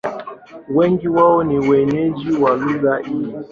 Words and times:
Wengi 0.69 1.07
wao 1.07 1.43
ni 1.43 1.69
wenyeji 1.69 2.31
wa 2.33 2.55
lugha 2.57 2.97
hii. 2.97 3.33